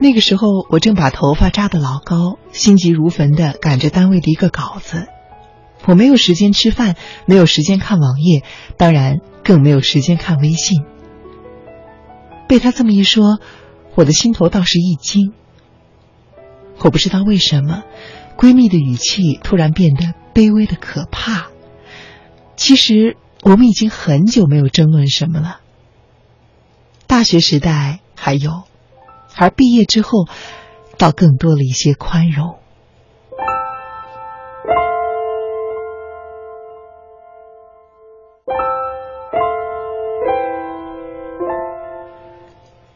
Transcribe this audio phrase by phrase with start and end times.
[0.00, 5.08] 那个时候，我正把头发扎得老高，心急如焚的赶着单位的一个稿子。
[5.86, 6.94] 我没有时间吃饭，
[7.26, 8.44] 没有时间看网页，
[8.76, 10.84] 当然更没有时间看微信。
[12.46, 13.40] 被他这么一说，
[13.96, 15.32] 我的心头倒是一惊。
[16.78, 17.82] 我不知道为什么，
[18.36, 21.48] 闺蜜的语气突然变得卑微的可怕。
[22.56, 25.58] 其实我们已经很久没有争论什么了。
[27.08, 28.62] 大学时代还有。
[29.38, 30.26] 而毕业之后，
[30.98, 32.58] 倒更多了一些宽容。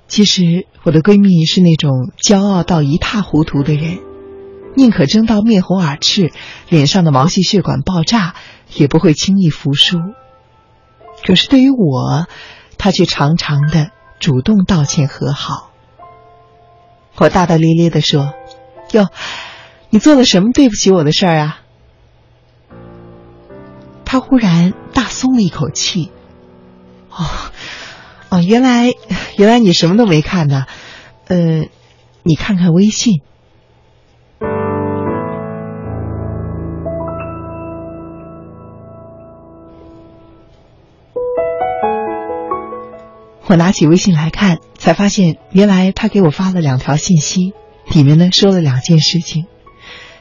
[0.09, 4.01] 其实，我的闺蜜是那种骄傲到一塌糊涂的人，
[4.77, 6.33] 宁可争到面红耳赤，
[6.69, 8.35] 脸上的毛细血管爆炸，
[8.75, 9.97] 也不会轻易服输。
[11.25, 12.27] 可是，对于我，
[12.77, 15.72] 她却常常的主动道歉和好。
[17.17, 18.35] 我大大咧咧的说
[18.93, 19.09] ：“哟，
[19.91, 21.61] 你做了什么对不起我的事儿啊？”
[24.05, 26.11] 他忽然大松了一口气。
[27.11, 27.25] 哦，
[28.31, 28.93] 哦，原来
[29.37, 30.67] 原来你什么都没看呢。
[31.29, 31.67] 呃，
[32.23, 33.23] 你看看微信。
[43.47, 47.53] 我拿起微信来看，才发现原来他给我发了两条信息，
[47.95, 49.47] 里面呢说了两件事情。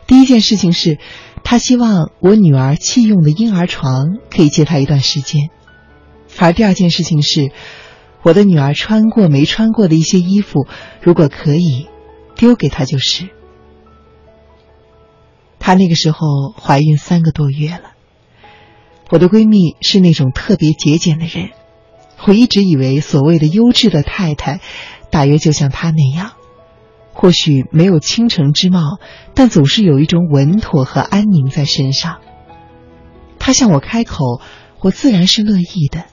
[0.05, 0.99] 第一件事情是，
[1.43, 5.47] 他希望我女儿弃用的婴儿床可以借他一段时间；
[6.37, 7.51] 而第二件事情是，
[8.21, 10.67] 我的女儿穿过没穿过的一些衣服，
[11.01, 11.87] 如果可以，
[12.35, 13.29] 丢给他就是。
[15.57, 17.93] 她那个时候怀孕三个多月了。
[19.09, 21.49] 我的闺蜜是那种特别节俭的人。
[22.27, 24.59] 我一直以为所谓的优质的太太，
[25.09, 26.33] 大约就像她那样，
[27.13, 28.99] 或许没有倾城之貌，
[29.33, 32.19] 但总是有一种稳妥和安宁在身上。
[33.39, 34.39] 她向我开口，
[34.79, 36.05] 我自然是乐意的。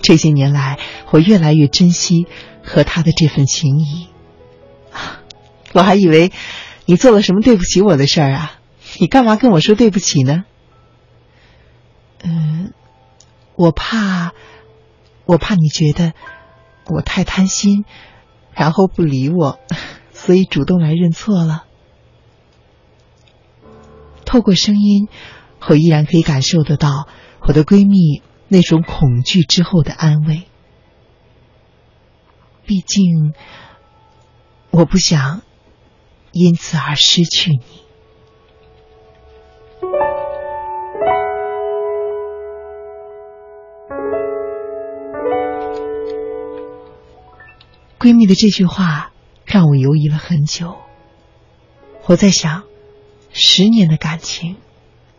[0.00, 0.78] 这些年来，
[1.10, 2.26] 我越来越珍惜
[2.62, 4.06] 和她的这份情谊。
[5.72, 6.30] 我还以为
[6.84, 8.52] 你做了什么对不起我的事儿啊？
[9.00, 10.44] 你干嘛跟我说对不起呢？
[12.22, 12.72] 嗯，
[13.56, 14.32] 我怕。
[15.26, 16.14] 我怕你觉得
[16.86, 17.84] 我太贪心，
[18.52, 19.58] 然后不理我，
[20.12, 21.64] 所以主动来认错了。
[24.24, 25.08] 透过声音，
[25.68, 27.08] 我依然可以感受得到
[27.42, 30.42] 我的闺蜜那种恐惧之后的安慰。
[32.64, 33.34] 毕竟，
[34.70, 35.42] 我不想
[36.32, 37.85] 因此而失去你。
[47.98, 49.12] 闺蜜的这句话
[49.44, 50.76] 让我犹疑了很久。
[52.06, 52.64] 我在想，
[53.32, 54.56] 十年的感情，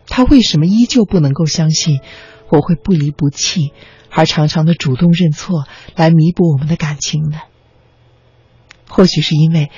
[0.06, 2.00] 她为什么依旧不能够相信
[2.48, 3.72] 我会不离不弃，
[4.10, 7.38] 而常常的主动认错来弥补我们的感情呢？
[8.88, 9.70] 或许是因为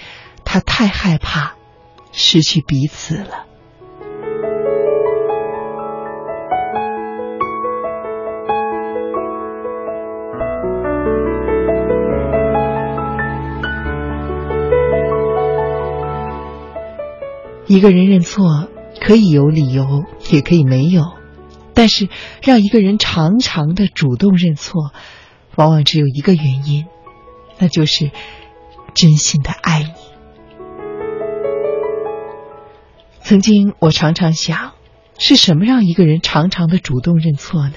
[0.45, 1.57] 她太害怕
[2.13, 3.47] 失去彼此了。
[17.71, 18.67] 一个人认错
[19.01, 21.05] 可以有理由，也可以没有，
[21.73, 22.09] 但是
[22.43, 24.91] 让一个人常常的主动认错，
[25.55, 26.87] 往往只有一个原因，
[27.61, 28.11] 那就是
[28.93, 29.93] 真心的爱你。
[33.21, 34.73] 曾经我常常想，
[35.17, 37.75] 是什么让一个人常常的主动认错呢？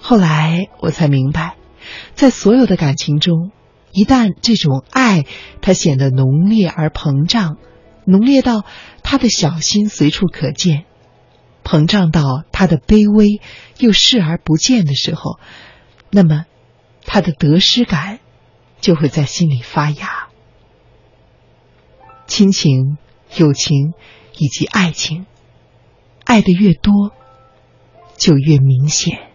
[0.00, 1.54] 后来我才明白，
[2.16, 3.52] 在所有的感情中，
[3.92, 5.24] 一旦这种爱
[5.62, 7.58] 它显得浓烈而膨胀。
[8.10, 8.64] 浓烈到
[9.02, 10.86] 他的小心随处可见，
[11.62, 13.42] 膨胀到他的卑微
[13.76, 15.38] 又视而不见的时候，
[16.10, 16.46] 那么
[17.04, 18.18] 他的得失感
[18.80, 20.28] 就会在心里发芽。
[22.26, 22.96] 亲情、
[23.36, 23.92] 友情
[24.38, 25.26] 以及爱情，
[26.24, 27.12] 爱的越多，
[28.16, 29.28] 就越明显。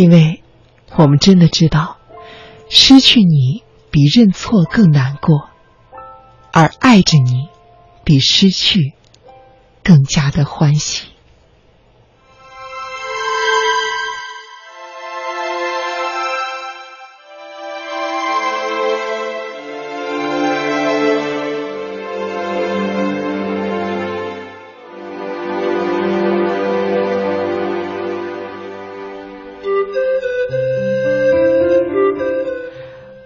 [0.00, 0.42] 因为，
[0.96, 1.98] 我们真的知道，
[2.70, 5.50] 失去你比认错更难过，
[6.54, 7.48] 而爱着你，
[8.02, 8.94] 比失去
[9.84, 11.09] 更加的欢喜。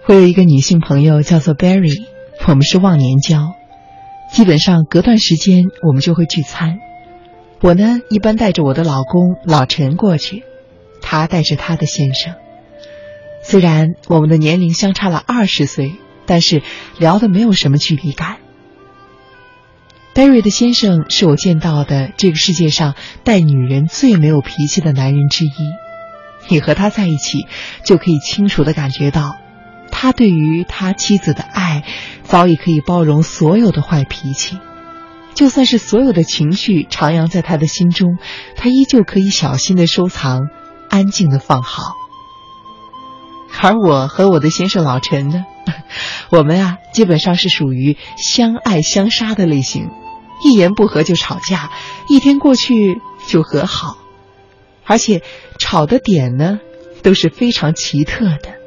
[0.07, 2.05] 我有一个女性朋友叫做 Barry，
[2.47, 3.55] 我们是忘年交，
[4.31, 6.77] 基本上隔段时间我们就会聚餐。
[7.59, 10.43] 我呢，一般带着我的老公老陈过去，
[11.01, 12.35] 她带着她的先生。
[13.41, 15.95] 虽然我们的年龄相差了二十岁，
[16.27, 16.61] 但是
[16.99, 18.37] 聊的没有什么距离感。
[20.13, 22.93] Barry 的先生是我见到的这个世界上
[23.23, 25.49] 待女人最没有脾气的男人之一。
[26.47, 27.47] 你和他在一起，
[27.83, 29.37] 就可以清楚的感觉到。
[29.91, 31.83] 他对于他妻子的爱，
[32.23, 34.59] 早已可以包容所有的坏脾气，
[35.33, 38.17] 就算是所有的情绪徜徉在他的心中，
[38.55, 40.49] 他依旧可以小心的收藏，
[40.89, 41.95] 安静的放好。
[43.61, 45.43] 而我和我的先生老陈呢，
[46.29, 49.89] 我们啊，基本上是属于相爱相杀的类型，
[50.43, 51.71] 一言不合就吵架，
[52.07, 53.97] 一天过去就和好，
[54.83, 55.23] 而且
[55.57, 56.59] 吵的点呢，
[57.01, 58.64] 都是非常奇特的。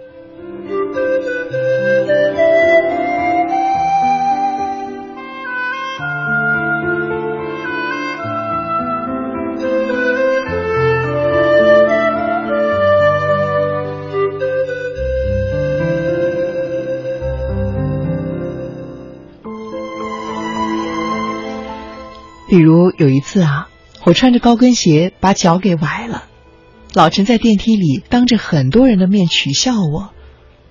[22.49, 23.69] 比如有一次啊，
[24.05, 26.25] 我穿着高跟鞋把脚给崴了，
[26.95, 30.11] 老陈在电梯里当着很多人的面取笑我，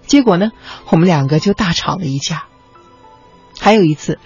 [0.07, 0.51] 结果呢，
[0.89, 2.45] 我们两个就大吵了一架。
[3.59, 4.17] 还有一次，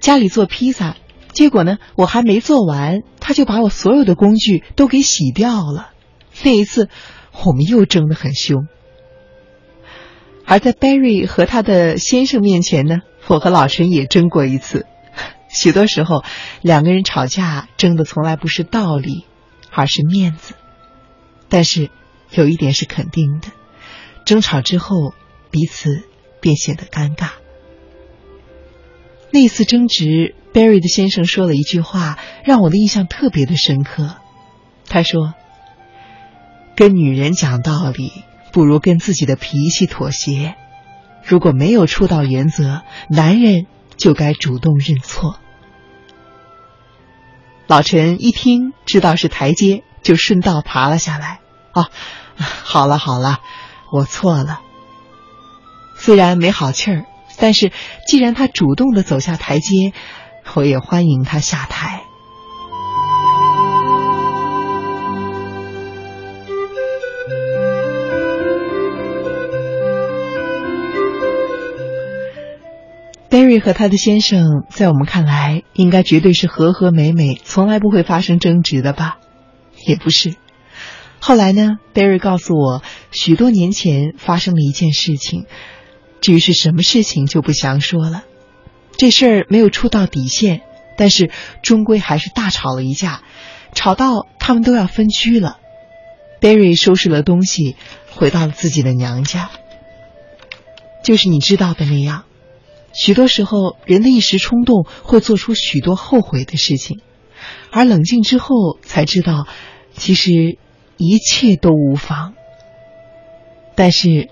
[0.00, 0.96] 家里做披萨，
[1.32, 5.90] 结果呢，我还没做完，他就把我所有的工具都给洗掉了。
[6.42, 6.88] 那一次，
[7.44, 8.66] 我们又争得很凶。
[10.44, 14.84] 而在 Barry 和他的先生面前呢，我和老陈也争过一次。
[15.48, 16.22] 许多时候，
[16.60, 19.24] 两个人吵架争的从来不是道理，
[19.72, 20.54] 而是面子。
[21.48, 21.90] 但是
[22.30, 23.48] 有一点是肯定的，
[24.26, 25.14] 争吵之后
[25.50, 26.02] 彼此
[26.40, 27.30] 便显得尴尬。
[29.30, 34.16] 那次争执，Barry 的先生说了一句话，让我的印象特别的深刻。
[34.86, 35.32] 他说
[36.76, 38.12] ：“跟女人讲道理，
[38.52, 40.56] 不如跟自己的脾气妥协。
[41.24, 43.66] 如果没有出道原则，男人。”
[43.98, 45.38] 就该主动认错。
[47.66, 51.40] 老陈一听知道是台阶，就顺道爬了下来。
[51.72, 51.90] 啊，
[52.38, 53.40] 好了好了，
[53.92, 54.60] 我错了。
[55.96, 57.04] 虽然没好气儿，
[57.38, 57.72] 但是
[58.06, 59.92] 既然他主动的走下台阶，
[60.54, 62.04] 我也欢迎他下台。
[73.48, 79.16] Barry 和他的先生，在我们看来，应该绝对是和和美美，从来不会发生争执的吧？
[79.86, 80.34] 也不是。
[81.18, 85.46] 后来呢，Barry 告诉我，许多年前发生了一件事情，
[86.20, 88.24] 至于是什么事情就不详说了。
[88.98, 90.60] 这事儿没有触到底线，
[90.98, 91.30] 但是
[91.62, 93.22] 终归还是大吵了一架，
[93.72, 95.56] 吵到他们都要分居了。
[96.42, 97.76] Barry 收拾了东西，
[98.10, 99.48] 回到了自己的娘家，
[101.02, 102.24] 就是你知道的那样。
[102.92, 107.00] 许多时候，人的一时冲动会做出许多后悔的事情，
[107.70, 109.46] 而冷静之后才知道，
[109.94, 110.58] 其实
[110.96, 112.34] 一切都无妨。
[113.74, 114.28] 但是，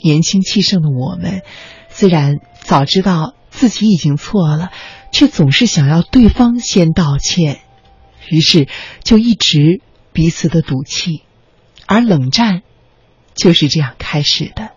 [0.00, 1.42] 年轻气盛的我们，
[1.88, 4.70] 虽然早知道自己已经错了，
[5.10, 7.60] 却总是想要对方先道歉，
[8.28, 8.68] 于是
[9.02, 9.80] 就一直
[10.12, 11.22] 彼此的赌气，
[11.86, 12.62] 而冷战
[13.34, 14.70] 就是这样开始的。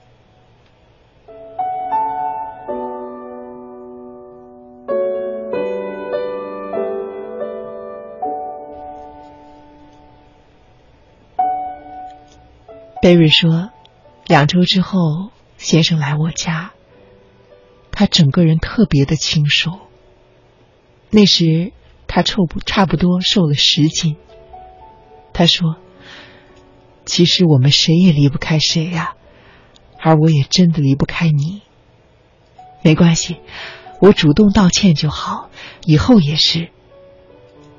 [13.08, 13.70] 贝瑞说
[14.28, 16.74] ：“两周之后，先生来我家。
[17.90, 19.80] 他整个人特别的清瘦。
[21.10, 21.72] 那时
[22.08, 24.18] 他臭不差不多瘦了十斤。
[25.32, 25.78] 他说
[27.08, 29.14] ：‘其实我们谁也离不开谁呀，
[30.02, 31.62] 而我也真的离不开你。
[32.84, 33.38] 没关系，
[34.02, 35.50] 我主动道歉就好，
[35.86, 36.72] 以后也是。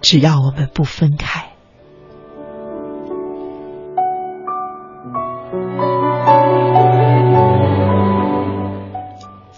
[0.01, 1.48] 只要我们不分开。’”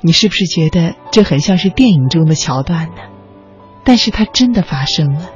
[0.02, 3.02] 你是不是觉得这很像是电影中的桥段呢？
[3.84, 5.30] 但是它真的发生了。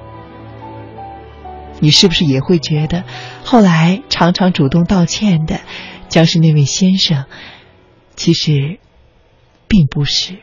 [1.80, 3.04] 你是不是也会觉得，
[3.44, 5.61] 后来常常主动道歉的，
[6.09, 7.26] 将是那位先生？
[8.16, 8.78] 其实，
[9.68, 10.38] 并不是。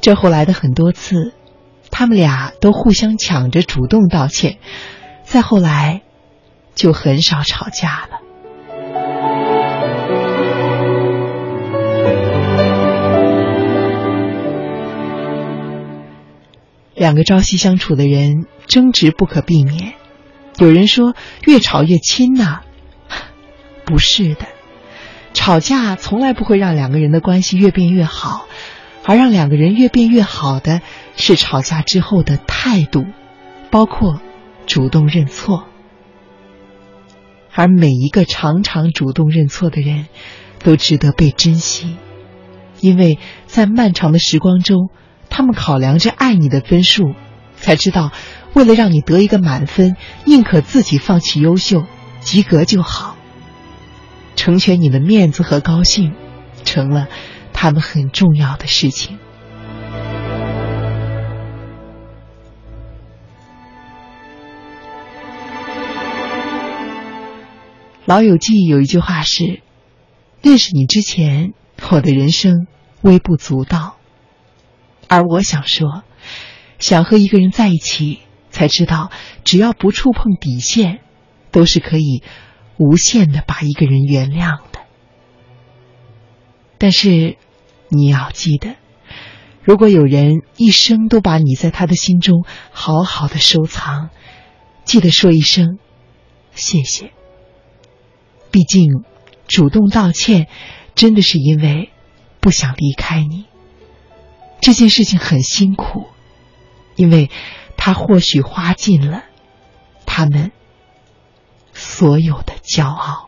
[0.00, 1.32] 这后来的很多次，
[1.90, 4.58] 他们俩都互相抢着主动道歉，
[5.24, 6.02] 再后来，
[6.74, 8.20] 就很少吵架了。
[17.04, 19.92] 两个朝夕相处的人，争执不可避免。
[20.56, 22.62] 有人说越吵越亲呐，
[23.84, 24.46] 不是的，
[25.34, 28.46] 吵架从来不会让两个人的关系越变越好，
[29.04, 30.80] 而让两个人越变越好的
[31.14, 33.04] 是吵架之后的态度，
[33.70, 34.22] 包括
[34.64, 35.66] 主动认错。
[37.52, 40.06] 而每一个常常主动认错的人，
[40.60, 41.96] 都值得被珍惜，
[42.80, 44.88] 因为在漫长的时光中。
[45.36, 47.12] 他们考量着爱你的分数，
[47.56, 48.12] 才知道，
[48.52, 51.82] 为了让你得一个满分，宁可自己放弃优秀，
[52.20, 53.16] 及格就好。
[54.36, 56.14] 成全你的面子和高兴，
[56.64, 57.08] 成了
[57.52, 59.18] 他们很重要的事情。
[68.04, 69.62] 老友记有一句话是
[70.42, 71.54] ：“认识你之前，
[71.90, 72.68] 我的人生
[73.02, 73.96] 微不足道。”
[75.08, 76.02] 而我想说，
[76.78, 78.20] 想和一个人在一起，
[78.50, 79.10] 才知道
[79.44, 81.00] 只要不触碰底线，
[81.50, 82.22] 都是可以
[82.78, 84.80] 无限的把一个人原谅的。
[86.78, 87.36] 但是
[87.88, 88.76] 你要记得，
[89.62, 94.10] 如果有人一生都把你在他的心中好好的收藏，
[94.84, 95.78] 记得说一声
[96.54, 97.12] 谢谢。
[98.50, 99.04] 毕竟，
[99.48, 100.48] 主动道歉，
[100.94, 101.90] 真的是因为
[102.40, 103.46] 不想离开你。
[104.60, 106.06] 这件事情很辛苦，
[106.96, 107.30] 因为
[107.76, 109.24] 他或许花尽了
[110.06, 110.52] 他们
[111.72, 113.23] 所有的骄傲。